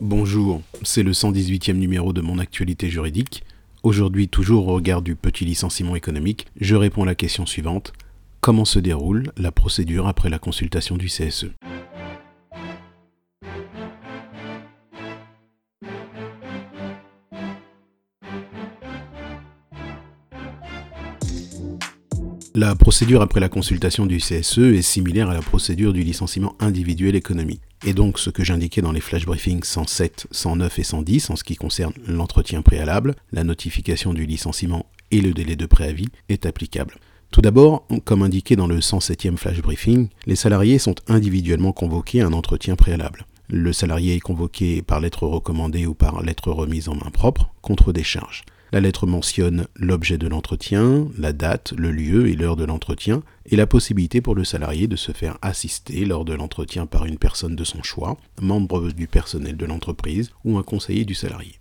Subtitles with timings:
[0.00, 3.42] Bonjour, c'est le 118e numéro de mon actualité juridique.
[3.82, 7.92] Aujourd'hui, toujours au regard du petit licenciement économique, je réponds à la question suivante.
[8.40, 11.46] Comment se déroule la procédure après la consultation du CSE
[22.54, 27.14] La procédure après la consultation du CSE est similaire à la procédure du licenciement individuel
[27.14, 27.60] économique.
[27.86, 31.44] Et donc ce que j'indiquais dans les flash briefings 107, 109 et 110 en ce
[31.44, 36.96] qui concerne l'entretien préalable, la notification du licenciement et le délai de préavis est applicable.
[37.30, 42.26] Tout d'abord, comme indiqué dans le 107e flash briefing, les salariés sont individuellement convoqués à
[42.26, 43.26] un entretien préalable.
[43.50, 47.92] Le salarié est convoqué par lettre recommandée ou par lettre remise en main propre contre
[47.92, 48.44] des charges.
[48.70, 53.56] La lettre mentionne l'objet de l'entretien, la date, le lieu et l'heure de l'entretien, et
[53.56, 57.56] la possibilité pour le salarié de se faire assister lors de l'entretien par une personne
[57.56, 61.54] de son choix, membre du personnel de l'entreprise ou un conseiller du salarié.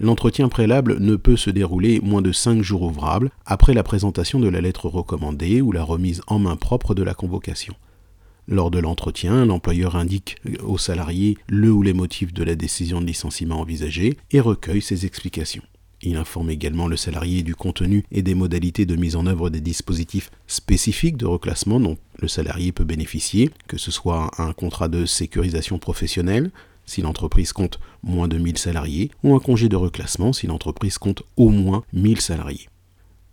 [0.00, 4.48] L'entretien préalable ne peut se dérouler moins de 5 jours ouvrables après la présentation de
[4.48, 7.76] la lettre recommandée ou la remise en main propre de la convocation.
[8.48, 13.06] Lors de l'entretien, l'employeur indique au salarié le ou les motifs de la décision de
[13.06, 15.62] licenciement envisagée et recueille ses explications.
[16.02, 19.60] Il informe également le salarié du contenu et des modalités de mise en œuvre des
[19.60, 25.06] dispositifs spécifiques de reclassement dont le salarié peut bénéficier, que ce soit un contrat de
[25.06, 26.50] sécurisation professionnelle,
[26.86, 31.22] si l'entreprise compte moins de 1000 salariés, ou un congé de reclassement si l'entreprise compte
[31.36, 32.68] au moins 1000 salariés.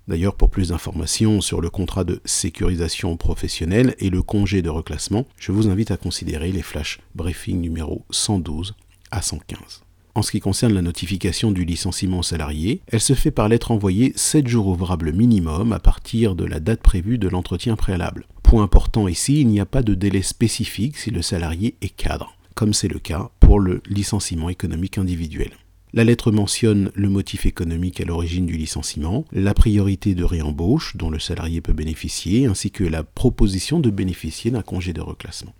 [0.07, 5.25] D'ailleurs, pour plus d'informations sur le contrat de sécurisation professionnelle et le congé de reclassement,
[5.37, 8.75] je vous invite à considérer les flash briefing numéro 112
[9.11, 9.83] à 115.
[10.15, 14.11] En ce qui concerne la notification du licenciement salarié, elle se fait par lettre envoyée
[14.15, 18.25] 7 jours ouvrables minimum à partir de la date prévue de l'entretien préalable.
[18.43, 22.35] Point important ici, il n'y a pas de délai spécifique si le salarié est cadre,
[22.55, 25.51] comme c'est le cas pour le licenciement économique individuel.
[25.93, 31.09] La lettre mentionne le motif économique à l'origine du licenciement, la priorité de réembauche dont
[31.09, 35.53] le salarié peut bénéficier, ainsi que la proposition de bénéficier d'un congé de reclassement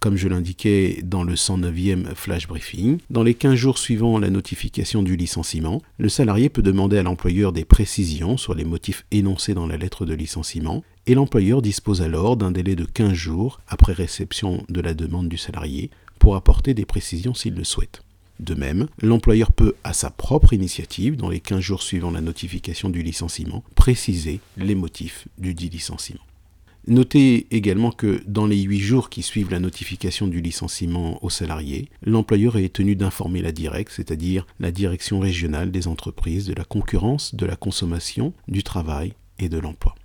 [0.00, 2.98] comme je l'indiquais dans le 109e flash briefing.
[3.10, 7.52] Dans les 15 jours suivant la notification du licenciement, le salarié peut demander à l'employeur
[7.52, 12.36] des précisions sur les motifs énoncés dans la lettre de licenciement, et l'employeur dispose alors
[12.36, 16.84] d'un délai de 15 jours après réception de la demande du salarié pour apporter des
[16.84, 18.02] précisions s'il le souhaite.
[18.40, 22.88] De même, l'employeur peut, à sa propre initiative, dans les 15 jours suivant la notification
[22.88, 26.20] du licenciement, préciser les motifs du dit licenciement.
[26.90, 31.90] Notez également que dans les huit jours qui suivent la notification du licenciement au salarié,
[32.00, 37.34] l'employeur est tenu d'informer la DIREC, c'est-à-dire la direction régionale des entreprises, de la concurrence,
[37.34, 39.96] de la consommation, du travail et de l'emploi.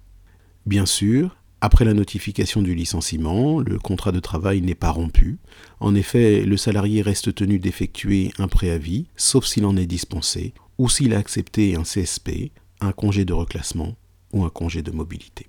[0.66, 5.38] Bien sûr, après la notification du licenciement, le contrat de travail n'est pas rompu.
[5.80, 10.90] En effet, le salarié reste tenu d'effectuer un préavis, sauf s'il en est dispensé, ou
[10.90, 12.52] s'il a accepté un CSP,
[12.82, 13.96] un congé de reclassement
[14.34, 15.48] ou un congé de mobilité.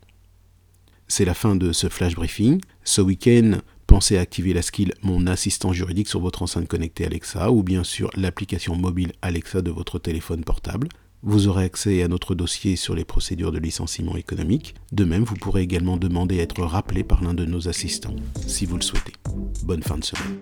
[1.09, 2.61] C'est la fin de ce flash briefing.
[2.83, 7.51] Ce week-end, pensez à activer la skill Mon assistant juridique sur votre enceinte connectée Alexa
[7.51, 10.89] ou bien sur l'application mobile Alexa de votre téléphone portable.
[11.23, 14.75] Vous aurez accès à notre dossier sur les procédures de licenciement économique.
[14.93, 18.17] De même, vous pourrez également demander à être rappelé par l'un de nos assistants,
[18.47, 19.15] si vous le souhaitez.
[19.63, 20.39] Bonne fin de semaine.